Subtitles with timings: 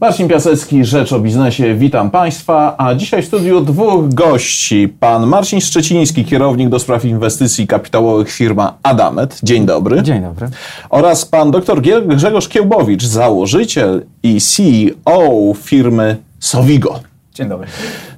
[0.00, 4.88] Marcin Piasecki, Rzecz o Biznesie, witam Państwa, a dzisiaj w studiu dwóch gości.
[5.00, 9.40] Pan Marcin Szczeciński, kierownik do spraw inwestycji kapitałowych firma Adamet.
[9.42, 10.02] Dzień dobry.
[10.02, 10.48] Dzień dobry.
[10.90, 17.00] Oraz pan dr Grzegorz Kiełbowicz, założyciel i CEO firmy Sovigo.
[17.34, 17.66] Dzień dobry.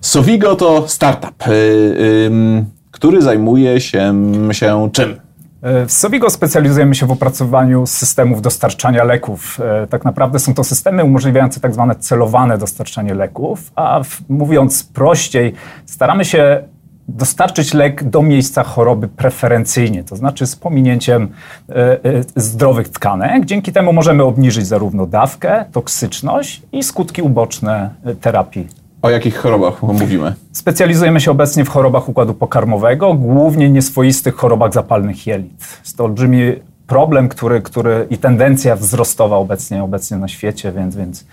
[0.01, 4.15] Sovigo to startup, yy, yy, który zajmuje się,
[4.53, 5.28] się czym?
[5.63, 9.61] E, w Sovigo specjalizujemy się w opracowaniu systemów dostarczania leków.
[9.61, 15.55] E, tak naprawdę są to systemy umożliwiające tak zwane celowane dostarczanie leków, a mówiąc prościej,
[15.87, 16.63] staramy się
[17.09, 21.29] dostarczyć lek do miejsca choroby preferencyjnie, to znaczy z pominięciem
[21.69, 21.99] e,
[22.37, 23.45] zdrowych tkanek.
[23.45, 28.69] Dzięki temu możemy obniżyć zarówno dawkę, toksyczność i skutki uboczne terapii
[29.03, 30.35] o jakich chorobach mówimy?
[30.53, 35.79] Specjalizujemy się obecnie w chorobach układu pokarmowego, głównie nieswoistych chorobach zapalnych jelit.
[35.85, 36.53] Jest to olbrzymi
[36.87, 41.25] problem, który, który i tendencja wzrostowa obecnie, obecnie na świecie, więc, więc...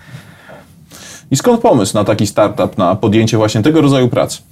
[1.30, 4.42] I skąd pomysł na taki startup, na podjęcie właśnie tego rodzaju pracy?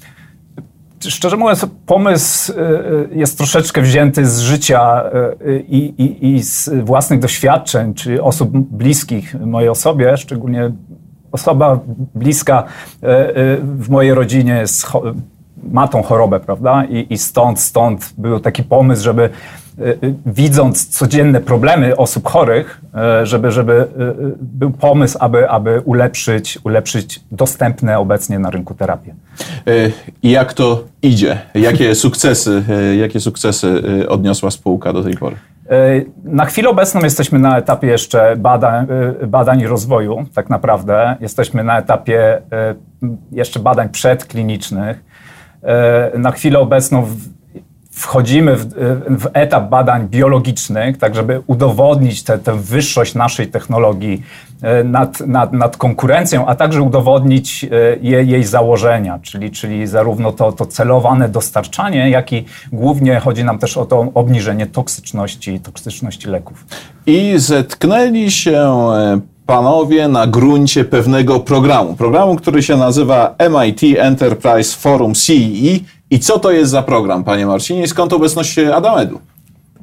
[1.01, 5.03] Szczerze mówiąc, pomysł y, y, jest troszeczkę wzięty z życia
[5.47, 10.73] y, i, i, i z własnych doświadczeń, czy osób bliskich mojej osobie, szczególnie
[11.35, 11.81] osoba
[12.15, 12.65] bliska
[13.03, 14.87] e, e, w mojej rodzinie jest,
[15.63, 16.85] ma tą chorobę, prawda?
[16.85, 19.31] I, I, stąd, stąd był taki pomysł, żeby e,
[20.27, 22.81] widząc codzienne problemy osób chorych,
[23.23, 23.89] żeby, żeby
[24.41, 29.15] był pomysł, aby, aby ulepszyć, ulepszyć dostępne obecnie na rynku terapię.
[30.23, 31.39] I jak to idzie?
[31.55, 32.63] Jakie sukcesy,
[32.99, 35.37] jakie sukcesy odniosła spółka do tej pory?
[36.25, 38.87] Na chwilę obecną jesteśmy na etapie jeszcze badań,
[39.23, 41.17] e, badań i rozwoju, tak naprawdę.
[41.21, 42.75] Jesteśmy na etapie e,
[43.33, 45.05] jeszcze badań przedklinicznych.
[46.15, 47.07] Na chwilę obecną
[47.95, 48.67] wchodzimy w,
[49.19, 54.23] w, etap badań biologicznych, tak żeby udowodnić tę wyższość naszej technologii
[54.63, 57.69] e, nad, nad, nad konkurencją, a także udowodnić e,
[58.03, 63.59] je, jej założenia, czyli, czyli zarówno to, to celowane dostarczanie, jak i głównie chodzi nam
[63.59, 66.67] też o to obniżenie toksyczności, toksyczności leków.
[67.07, 71.95] I zetknęli się e, panowie na gruncie pewnego programu.
[71.95, 75.81] Programu, który się nazywa MIT Enterprise Forum CEE
[76.15, 79.21] i co to jest za program, panie Marcinie, skąd obecność Adamedu?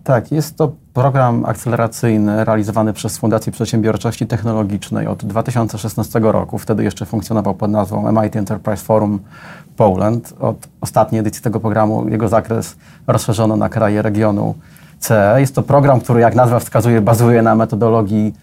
[0.04, 6.58] Tak, jest to program akceleracyjny realizowany przez Fundację Przedsiębiorczości Technologicznej od 2016 roku.
[6.58, 9.20] Wtedy jeszcze funkcjonował pod nazwą MIT Enterprise Forum
[9.78, 10.34] Poland.
[10.40, 12.76] Od ostatniej edycji tego programu jego zakres
[13.08, 14.56] rozszerzono na kraje regionu
[15.00, 15.36] CE.
[15.38, 18.34] Jest to program, który jak nazwa wskazuje, bazuje na metodologii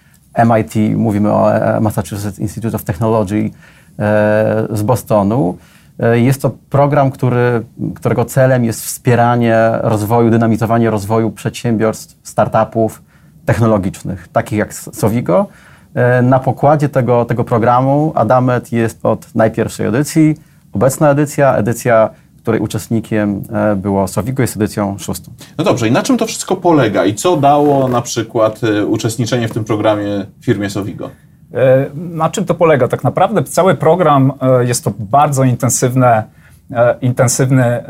[0.45, 3.51] MIT, mówimy o e, Massachusetts Institute of Technology
[3.99, 5.59] e, z Bostonu.
[6.01, 7.63] E, jest to program, który,
[7.95, 13.03] którego celem jest wspieranie rozwoju, dynamizowanie rozwoju przedsiębiorstw, startupów
[13.45, 15.47] technologicznych, takich jak Sovigo.
[15.95, 20.37] E, na pokładzie tego, tego programu Adamet jest od najpierwszej edycji.
[20.73, 22.11] Obecna edycja, edycja
[22.43, 25.33] której uczestnikiem e, było Sovigo, jest edycją szóstą.
[25.59, 29.53] No dobrze, i na czym to wszystko polega i co dało na przykład uczestniczenie w
[29.53, 31.11] tym programie firmie Sovigo?
[31.55, 32.89] E, na czym to polega?
[32.89, 36.39] Tak naprawdę cały program e, jest to bardzo intensywne
[36.73, 37.85] E, intensywny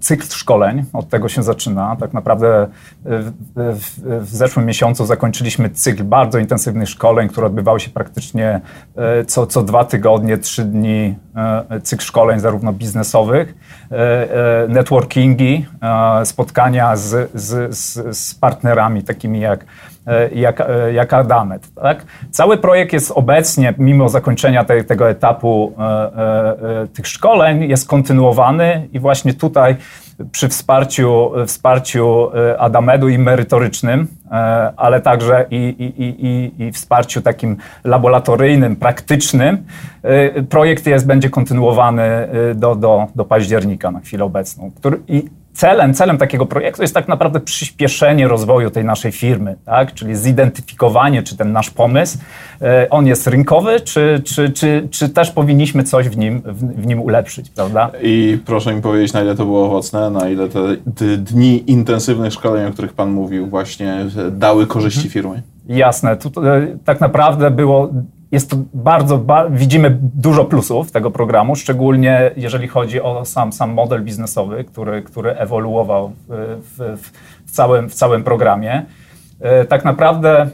[0.00, 0.84] cykl szkoleń.
[0.92, 1.96] Od tego się zaczyna.
[1.96, 2.66] Tak naprawdę
[3.04, 8.60] w, zeszłym miesiącu zakończyliśmy cykl bardzo intensywnych szkoleń, które odbywały się praktycznie
[9.26, 11.14] co, co dwa tygodnie, trzy dni.
[11.82, 13.54] Cykl szkoleń zarówno biznesowych,
[14.68, 15.66] networkingi,
[16.24, 17.76] spotkania z, z,
[18.16, 19.64] z partnerami takimi jak
[20.34, 21.74] jak, jak Adamet.
[21.74, 22.04] Tak?
[22.30, 28.88] Cały projekt jest obecnie, mimo zakończenia te, tego etapu e, e, tych szkoleń, jest kontynuowany
[28.92, 29.76] i właśnie tutaj
[30.32, 34.34] przy wsparciu, wsparciu e, Adamedu i merytorycznym, e,
[34.76, 39.64] ale także i, i, i, i wsparciu takim laboratoryjnym, praktycznym,
[40.02, 44.70] e, projekt jest, będzie kontynuowany do, do, do października na chwilę obecną.
[44.70, 49.94] Który, i celem, celem takiego projektu jest tak naprawdę przyspieszenie rozwoju tej naszej firmy, tak?
[49.94, 52.18] czyli zidentyfikowanie, czy ten nasz pomysł,
[52.62, 57.00] e, on jest rynkowy, czy, czy, czy, czy też powinniśmy coś w nim, w, nim
[57.00, 57.90] ulepszyć, prawda?
[58.02, 60.76] I proszę mi powiedzieć, na ile to było owocne, na ile te,
[61.16, 65.12] dni intensywnych szkoleń, o których Pan mówił, właśnie dały korzyści mhm.
[65.12, 65.42] firmie?
[65.68, 66.16] Jasne.
[66.16, 67.90] Tu, e, tak naprawdę było
[68.34, 73.72] jest to bardzo, ba widzimy dużo plusów tego programu, szczególnie jeżeli chodzi o sam, sam
[73.72, 77.10] model biznesowy, który, który ewoluował w, w,
[77.46, 78.86] w całym, w całym programie.
[79.40, 80.48] E, tak naprawdę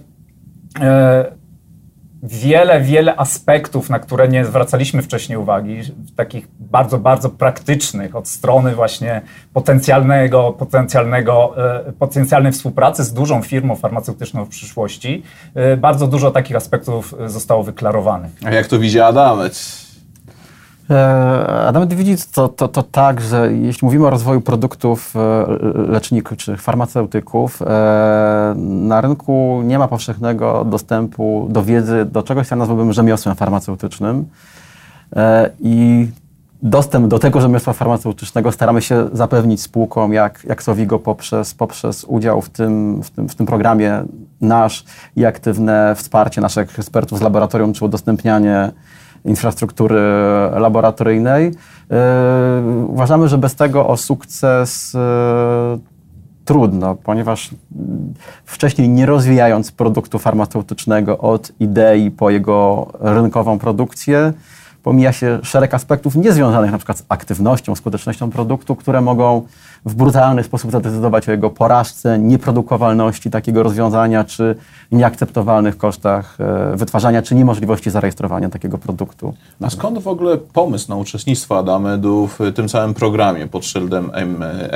[0.80, 1.39] e,
[2.22, 5.80] wiele, wiele aspektów, na które nie zwracaliśmy wcześniej uwagi,
[6.16, 9.20] takich bardzo, bardzo praktycznych, od strony właśnie
[9.52, 11.54] potencjalnego, potencjalnego,
[11.88, 15.22] e, potencjalnej współpracy z dużą firmą farmaceutyczną w przyszłości.
[15.54, 18.32] E, bardzo dużo takich aspektów zostało wyklarowanych.
[18.44, 19.89] A jak to widzi Adamet?
[20.90, 25.14] E, Adamet widzi to, to, to tak, że jeśli mówimy o rozwoju produktów
[25.88, 27.62] leczniczych, farmaceutyków,
[28.56, 34.28] na rynku nie ma powszechnego dostępu do wiedzy, do czegoś, co ja nazwałbym rzemiosłem farmaceutycznym.
[35.60, 36.08] I
[36.62, 42.42] dostęp do tego rzemiosła farmaceutycznego staramy się zapewnić spółkom jak, jak Sowigo poprzez, poprzez udział
[42.42, 44.04] w tym, w, tym, w tym programie
[44.40, 44.84] nasz
[45.16, 48.72] i aktywne wsparcie naszych ekspertów z laboratorium, czy udostępnianie
[49.24, 50.00] infrastruktury
[50.52, 51.44] laboratoryjnej.
[51.44, 51.96] Yy,
[52.86, 55.00] uważamy, że bez tego o sukces yy,
[56.44, 57.50] trudno, ponieważ
[58.44, 64.32] wcześniej nie rozwijając produktu farmaceutycznego od idei po jego rynkową produkcję,
[64.82, 69.42] pomija się szereg aspektów niezwiązanych na przykład z aktywnością, skutecznością produktu, które mogą
[69.84, 74.56] w brutalny sposób zadecydować o jego porażce, nieprodukowalności takiego rozwiązania, czy
[74.92, 79.34] nieakceptowalnych kosztach e, wytwarzania, czy niemożliwości zarejestrowania takiego produktu.
[79.62, 84.10] A skąd w ogóle pomysł na uczestnictwo Adamedu w tym całym programie pod szyldem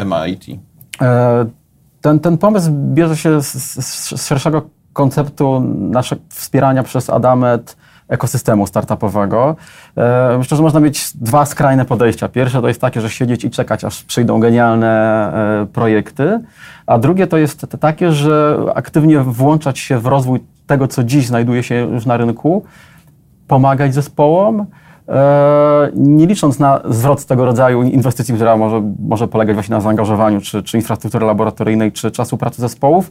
[0.05, 0.61] MIT?
[1.01, 1.47] E,
[2.01, 3.53] ten, ten pomysł bierze się z,
[3.87, 4.63] z szerszego
[4.93, 7.77] konceptu naszego wspierania przez Adamet
[8.09, 9.57] ekosystemu startupowego.
[9.97, 12.29] E, myślę, że można mieć dwa skrajne podejścia.
[12.29, 16.41] Pierwsze to jest takie, że siedzieć i czekać, aż przyjdą genialne e, projekty,
[16.87, 21.63] a drugie to jest takie, że aktywnie włączać się w rozwój tego, co dziś znajduje
[21.63, 22.65] się już na rynku,
[23.49, 24.67] pomagać zespołom,
[25.95, 30.63] nie licząc na zwrot tego rodzaju inwestycji, która może, może polegać właśnie na zaangażowaniu czy,
[30.63, 33.11] czy infrastruktury laboratoryjnej, czy czasu pracy zespołów,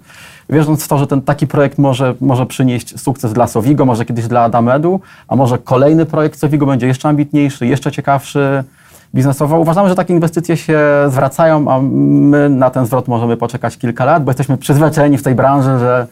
[0.50, 4.28] wierząc w to, że ten taki projekt może, może przynieść sukces dla Sowigo, może kiedyś
[4.28, 8.64] dla Adamedu, a może kolejny projekt Sowigo będzie jeszcze ambitniejszy, jeszcze ciekawszy
[9.16, 9.60] biznesowo.
[9.60, 14.24] Uważamy, że takie inwestycje się zwracają, a my na ten zwrot możemy poczekać kilka lat,
[14.24, 16.08] bo jesteśmy przyzwyczajeni w tej branży, że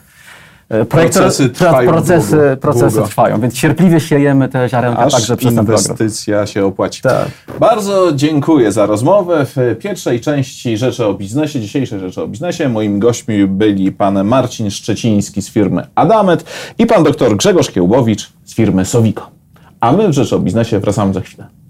[0.72, 3.08] E, procesy trwają procesy, długo, procesy długo.
[3.08, 7.02] trwają, więc cierpliwie siejemy te ziarenka Aż także przez ten inwestycja się opłaci.
[7.02, 7.28] Tak.
[7.60, 9.46] Bardzo dziękuję za rozmowę.
[9.56, 14.72] W pierwszej części Rzeczy o Biznesie, dzisiejszej Rzeczy o Biznesie, moimi gośćmi byli pan Marcin
[14.72, 16.46] Szczeciński z firmy Adamet
[16.78, 19.30] i pan dr Grzegorz Kiełbowicz z firmy Sowiko.
[19.80, 21.61] A my w Rzeczy o Biznesie wracamy za chwilę.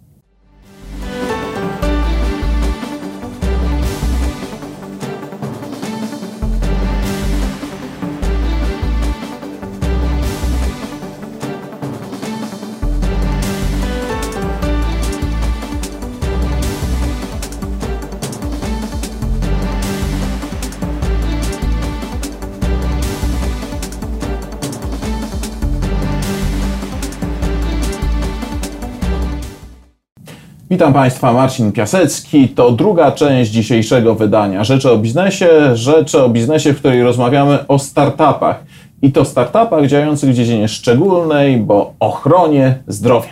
[30.82, 32.50] Witam Państwa, Marcin Piasecki.
[32.50, 35.48] To druga część dzisiejszego wydania Rzeczy o Biznesie.
[35.74, 38.64] Rzeczy o Biznesie, w której rozmawiamy o startupach.
[39.02, 43.30] I to startupach działających w dziedzinie szczególnej, bo ochronie zdrowia.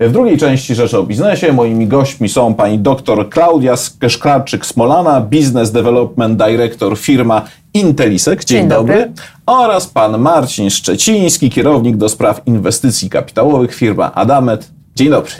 [0.00, 3.74] W drugiej części Rzeczy o Biznesie moimi gośćmi są pani dr Klaudia
[4.08, 7.42] Szklarczyk-Smolana, Business Development Director firma
[7.74, 8.94] Intelisek, dzień, Dzień dobry.
[8.94, 9.12] dobry.
[9.46, 14.70] oraz pan Marcin Szczeciński, kierownik do spraw inwestycji kapitałowych firma Adamet.
[14.96, 15.32] Dzień dobry.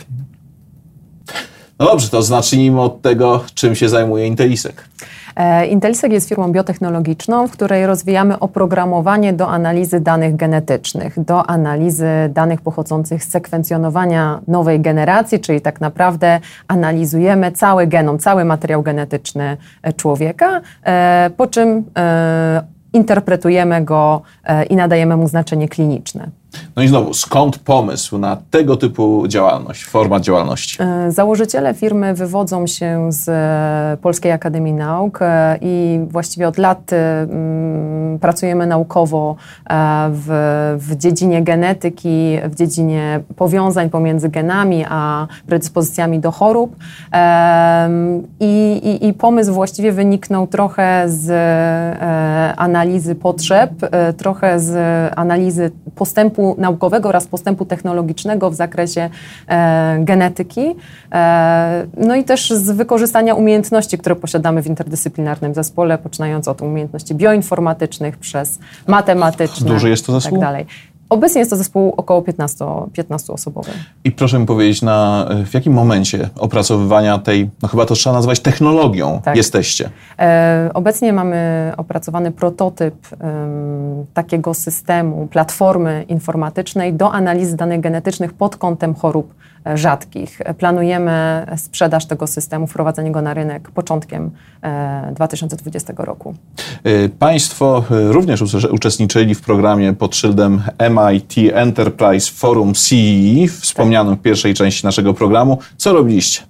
[1.79, 4.85] No dobrze, to zacznijmy od tego, czym się zajmuje Intelisek.
[5.37, 12.07] E, Intelisek jest firmą biotechnologiczną, w której rozwijamy oprogramowanie do analizy danych genetycznych, do analizy
[12.31, 19.57] danych pochodzących z sekwencjonowania nowej generacji, czyli tak naprawdę analizujemy cały genom, cały materiał genetyczny
[19.83, 21.85] e, człowieka, e, po czym
[22.93, 24.23] interpretujemy go
[24.71, 26.31] i nadajemy mu znaczenie kliniczne.
[26.77, 30.83] No i znowu, skąd pomysł na tego typu działalność, format działalności?
[30.83, 36.91] E, Założyciele firmy wywodzą się z e, Polskiej Akademii Nauk e, i właściwie od lat
[36.93, 39.37] mm, pracujemy naukowo
[40.11, 46.77] w, w dziedzinie genetyki, w dziedzinie powiązań pomiędzy genami a predyspozycjami do chorób.
[48.41, 51.31] I, i, I pomysł właściwie wyniknął trochę z
[52.59, 53.71] analizy potrzeb,
[54.17, 54.79] trochę z
[55.17, 59.11] analizy postępu naukowego oraz postępu technologicznego w zakresie
[59.49, 60.75] e, genetyki,
[61.13, 67.15] e, no i też z wykorzystania umiejętności, które posiadamy w interdyscyplinarnym zespole, poczynając od umiejętności
[67.15, 70.39] bioinformatycznych przez matematyczne Duży jest to i zespół?
[70.39, 70.67] tak dalej.
[71.11, 73.71] Obecnie jest to zespół około 15, 15 osobowy.
[74.05, 78.41] I proszę mi powiedzieć, na, w jakim momencie opracowywania tej, no chyba to trzeba nazwać
[78.41, 79.37] technologią, Tak.
[79.37, 79.91] jesteście?
[80.19, 88.57] E, Obecnie mamy opracowany prototyp em, takiego systemu, platformy informatycznej do analizy danych genetycznych pod
[88.57, 89.35] kątem chorób
[89.75, 90.41] rzadkich.
[90.41, 94.31] E, Planujemy sprzedaż tego systemu, wprowadzenie go na rynek początkiem
[94.63, 96.35] e, 2020 roku.
[96.87, 104.23] Y, Państwo również ucze- uczestniczyli w programie pod szyldem MIT Enterprise Forum CEE, wspomnianym w
[104.23, 105.59] pierwszej części naszego programu.
[105.77, 106.41] Co robiliście?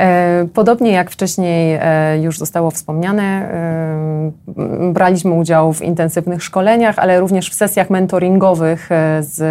[0.00, 7.20] E, Podobnie jak wcześniej e, już zostało wspomniane, e, braliśmy udział w intensywnych szkoleniach, ale
[7.20, 8.88] również w sesjach mentoringowych
[9.20, 9.42] z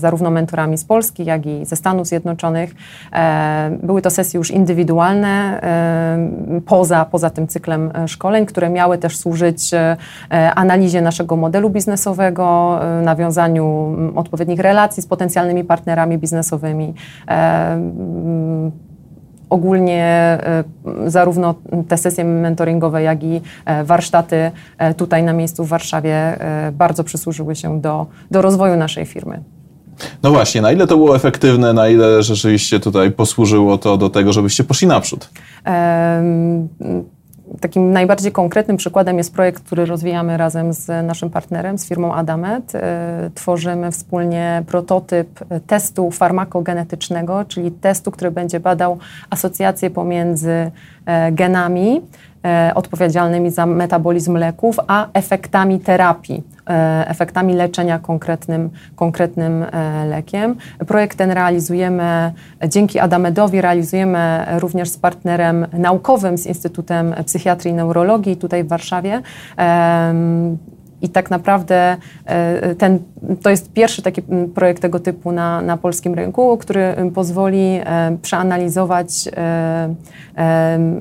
[0.00, 2.74] zarówno mentorami z Polski, jak i ze Stanów Zjednoczonych.
[3.82, 5.60] Były to sesje już indywidualne,
[6.66, 9.70] poza, poza tym cyklem szkoleń, które miały też służyć
[10.54, 16.94] analizie naszego modelu biznesowego, nawiązaniu odpowiednich relacji z potencjalnymi partnerami biznesowymi.
[19.50, 20.64] Ogólnie e,
[21.06, 21.54] zarówno
[21.88, 26.38] te sesje mentoringowe, jak i e, warsztaty e, tutaj na miejscu w Warszawie
[26.72, 29.42] bardzo przysłużyły się do, do rozwoju naszej firmy.
[30.22, 34.32] No właśnie, na ile to było efektywne, na ile rzeczywiście tutaj posłużyło to do tego,
[34.32, 35.30] żebyście poszli naprzód?
[35.64, 36.68] Em,
[37.60, 42.74] Takim najbardziej konkretnym przykładem jest projekt, który rozwijamy razem z naszym partnerem, z firmą Adamet.
[42.74, 48.98] E, Tworzymy wspólnie prototyp testu farmakogenetycznego, czyli testu, który będzie badał
[49.30, 50.70] asocjację pomiędzy
[51.06, 52.02] e, genami
[52.74, 60.56] odpowiedzialnymi za metabolizm leków, a efektami terapii, e, efektami leczenia konkretnym, konkretnym e, lekiem.
[60.86, 62.32] Projekt ten realizujemy
[62.68, 69.22] dzięki Adamedowi, realizujemy również z partnerem naukowym, z Instytutem Psychiatrii i Neurologii tutaj w Warszawie.
[71.02, 72.98] I tak naprawdę e, ten,
[73.42, 74.22] to jest pierwszy taki
[74.54, 79.88] projekt tego typu na, na polskim rynku, który pozwoli e, przeanalizować e,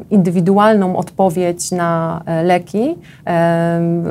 [0.10, 2.96] indywidualną odpowiedź na e, leki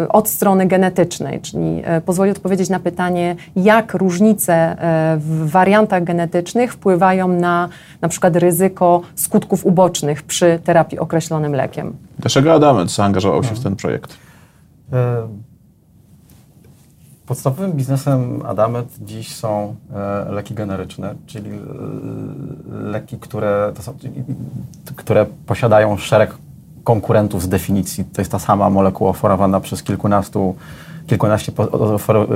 [0.09, 6.73] od strony genetycznej, czyli e, pozwoli odpowiedzieć na pytanie, jak różnice e, w wariantach genetycznych
[6.73, 7.69] wpływają na
[8.01, 11.97] na przykład ryzyko skutków ubocznych przy terapii określonym lekiem.
[12.19, 14.17] Dlaczego Adamet zaangażował się w ten projekt?
[17.27, 21.61] Podstawowym biznesem Adamet dziś są e, leki generyczne, czyli e,
[22.71, 23.95] leki, które, są,
[24.97, 26.35] które posiadają szereg
[26.85, 28.05] konkurentów z definicji.
[28.05, 30.57] To jest ta sama molekuła oferowana przez kilkunastu,
[31.07, 31.53] kilkanaście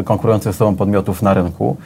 [0.05, 1.77] konkurujących ze sobą podmiotów na rynku.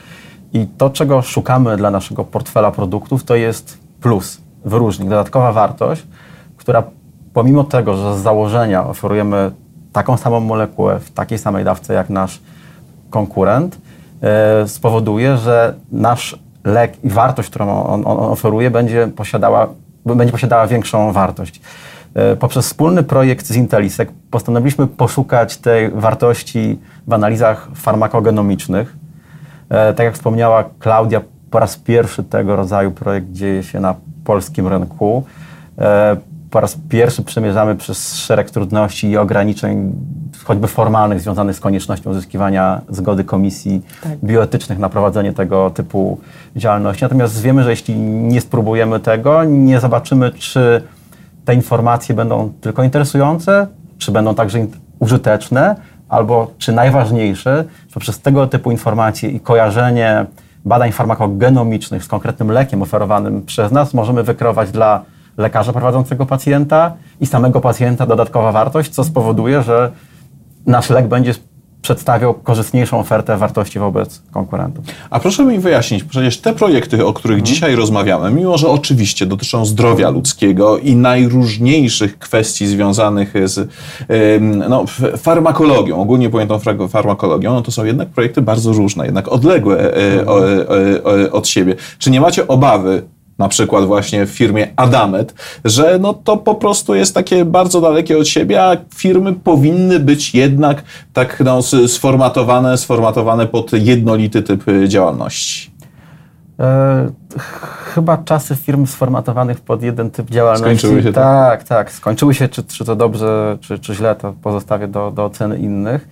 [0.52, 6.06] I to, czego szukamy dla naszego portfela produktów, to jest plus, wyróżnik, dodatkowa wartość,
[6.56, 6.82] która
[7.32, 9.50] pomimo tego, że z założenia oferujemy
[9.92, 12.40] taką samą molekułę w takiej samej dawce jak nasz
[13.18, 13.78] konkurent,
[14.22, 19.68] e, spowoduje, że nasz lek i wartość, którą on, on oferuje, będzie posiadała,
[20.06, 21.60] będzie posiadała większą wartość.
[22.14, 28.96] E, Poprzez wspólny projekt z Intelisek postanowiliśmy poszukać tej wartości w analizach farmakogenomicznych.
[29.68, 33.94] E, Tak jak wspomniała Klaudia, po raz pierwszy tego rodzaju projekt dzieje się na
[34.24, 35.24] polskim rynku.
[36.54, 39.92] Po raz pierwszy przemierzamy przez szereg trudności i ograniczeń,
[40.44, 44.18] choćby formalnych, związanych z koniecznością uzyskiwania zgody komisji Tak.
[44.24, 46.20] bioetycznych na prowadzenie tego typu
[46.56, 47.04] działalności.
[47.04, 50.82] Natomiast wiemy, że jeśli nie spróbujemy tego, nie zobaczymy, czy
[51.44, 53.66] te informacje będą tylko interesujące,
[53.98, 54.66] czy będą także
[54.98, 55.76] użyteczne,
[56.08, 60.26] albo czy najważniejsze, że przez tego typu informacje i kojarzenie
[60.64, 67.26] badań farmakogenomicznych z konkretnym lekiem oferowanym przez nas możemy wykreować dla lekarza prowadzącego pacjenta i
[67.26, 69.90] samego pacjenta dodatkowa wartość, co spowoduje, że
[70.66, 71.34] nasz lek będzie
[71.84, 74.84] przedstawiał korzystniejszą ofertę wartości wobec konkurentów.
[75.10, 79.64] A proszę mi wyjaśnić, przecież te projekty, o których dzisiaj rozmawiamy, mimo że oczywiście dotyczą
[79.64, 83.70] zdrowia ludzkiego i najróżniejszych kwestii związanych z
[84.68, 84.84] no,
[85.16, 90.48] farmakologią, ogólnie pojętą farmakologią, no to są jednak projekty bardzo różne, jednak odległe e, o,
[90.48, 91.74] e, e, od siebie.
[91.98, 93.02] Czy nie macie obawy,
[93.38, 98.18] na przykład właśnie w firmie Adamet, że no to po prostu jest takie bardzo dalekie
[98.18, 104.88] od siebie, a firmy powinny być jednak tak no, sformatowane, sformatowane pod jednolity typ y,
[104.88, 105.74] działalności.
[106.60, 110.78] E, ch- chyba czasy firm sformatowanych pod jeden typ działalności.
[110.78, 111.24] Skończyły się, tak?
[111.24, 111.64] tak?
[111.64, 112.48] Tak, skończyły się.
[112.48, 116.08] Czy, czy to dobrze, czy, czy źle, to pozostawię do, do oceny innych.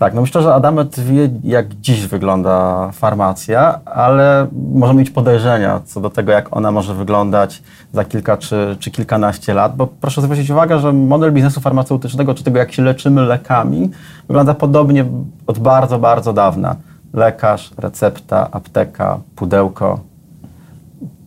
[0.00, 6.00] Tak, no myślę, że Adamet wie, jak dziś wygląda farmacja, ale może mieć podejrzenia co
[6.00, 10.50] do tego, jak ona może wyglądać za kilka czy, czy kilkanaście lat, bo proszę zwrócić
[10.50, 13.90] uwagę, że model biznesu farmaceutycznego, czy tego, jak się leczymy lekami,
[14.28, 15.04] wygląda podobnie
[15.46, 16.76] od bardzo, bardzo dawna.
[17.12, 20.00] lekarz, recepta, apteka, pudełko,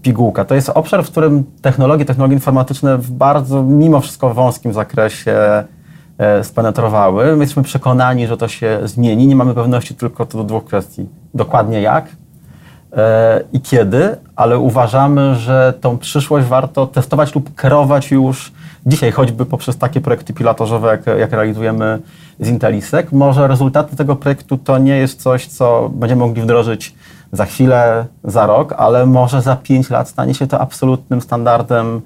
[0.02, 0.46] pigułka.
[0.46, 5.64] To jest obszar, w którym technologie, technologie informatyczne w bardzo, mimo wszystko wąskim zakresie
[6.44, 7.36] spenetrowały.
[7.36, 9.28] My jesteśmy przekonani, że to się zmieni.
[9.28, 11.10] Nie mamy pewności tylko co do dwóch kwestii.
[11.34, 12.06] Dokładnie jak
[12.94, 18.52] e, i kiedy, ale uważamy, że tą przyszłość warto testować lub kierować już
[18.86, 22.00] dzisiaj, choćby poprzez takie projekty pilotażowe, jak, jak realizujemy
[22.40, 23.12] z Intelisek.
[23.12, 26.96] Może rezultaty tego projektu to nie jest coś, co będziemy mogli wdrożyć
[27.32, 32.02] za chwilę, za rok, ale może za pięć lat stanie się to absolutnym standardem e,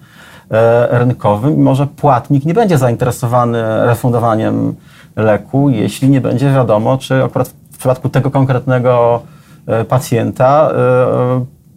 [0.89, 4.75] rynkowym i może płatnik nie będzie zainteresowany refundowaniem
[5.16, 9.22] leku, jeśli nie będzie wiadomo, czy akurat w przypadku tego konkretnego
[9.68, 10.72] e, pacjenta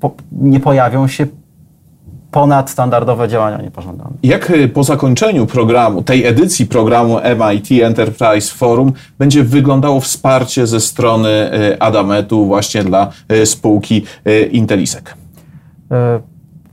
[0.03, 1.27] e, nie pojawią się
[2.31, 4.11] ponadstandardowe działania niepożądane.
[4.23, 11.51] Jak po zakończeniu programu, tej edycji programu MIT Enterprise Forum będzie wyglądało wsparcie ze strony
[11.81, 13.11] Adametu właśnie dla
[13.45, 14.05] spółki
[14.51, 15.15] Intelisek?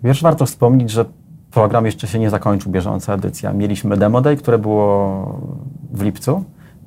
[0.04, 1.06] Wiesz, warto wspomnieć, że
[1.52, 3.54] program jeszcze się nie zakończył, bieżąca edycja.
[3.54, 5.42] Mieliśmy Demo Day, które było
[5.92, 6.44] w lipcu,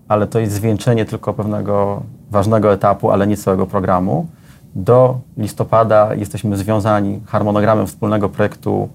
[0.08, 4.26] ale to jest zwieńczenie tylko pewnego ważnego etapu, ale nie całego programu.
[4.74, 8.88] Do listopada jesteśmy związani harmonogramem wspólnego projektu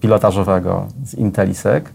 [0.00, 1.92] pilotażowego z Intelisek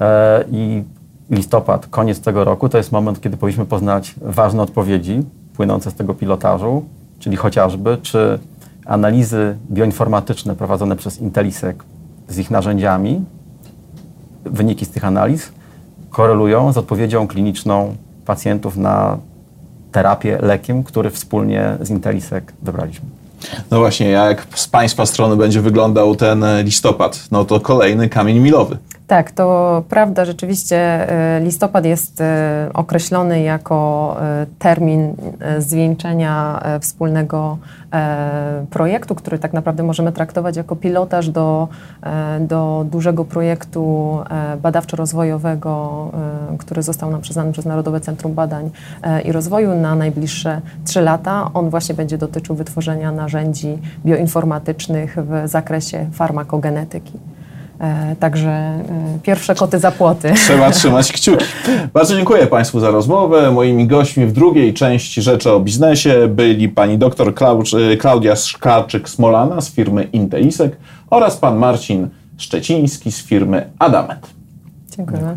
[0.00, 0.84] e, i
[1.30, 5.22] listopad, koniec tego roku, to jest moment, kiedy powinniśmy poznać ważne odpowiedzi
[5.56, 6.84] płynące z tego pilotażu,
[7.18, 8.38] czyli chociażby, czy
[8.86, 11.84] analizy bioinformatyczne prowadzone przez Intelisek
[12.28, 13.24] z ich narzędziami,
[14.44, 15.52] wyniki z tych analiz
[16.10, 19.18] korelują z odpowiedzią kliniczną pacjentów na
[19.92, 23.06] terapię lekiem, który wspólnie z Intelisek wybraliśmy.
[23.70, 27.28] No właśnie, jak z Państwa strony będzie wyglądał ten listopad?
[27.30, 28.78] No to kolejny kamień milowy.
[29.06, 35.14] Tak, to prawda, rzeczywiście e, listopad jest e, określony jako e, termin
[35.58, 37.58] zwieńczenia wspólnego
[38.70, 41.68] projektu, który tak naprawdę możemy traktować jako pilotaż do,
[42.40, 44.18] do dużego projektu
[44.62, 46.06] badawczo-rozwojowego,
[46.58, 48.70] który został nam przyznany przez Narodowe Centrum Badań
[49.24, 51.50] i Rozwoju na najbliższe trzy lata.
[51.54, 57.18] On właśnie będzie dotyczył wytworzenia narzędzi bioinformatycznych w zakresie farmakogenetyki.
[57.80, 58.82] E, także e,
[59.22, 60.32] pierwsze koty za płoty.
[60.46, 61.44] Trzeba trzymać kciuki.
[61.92, 63.50] Bardzo dziękuję Państwu za rozmowę.
[63.50, 69.70] Moimi gośćmi w drugiej części Rzeczy o Biznesie byli pani dr e, Klaudia Szkarczyk-Smolana z
[69.70, 70.76] firmy Intelisek
[71.10, 74.26] oraz pan Marcin Szczeciński z firmy Adamet.
[74.96, 75.36] Dziękujemy.